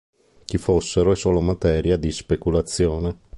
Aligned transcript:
Chi 0.45 0.57
fossero 0.57 1.11
è 1.11 1.15
solo 1.15 1.41
materia 1.41 1.95
di 1.95 2.11
speculazione. 2.11 3.19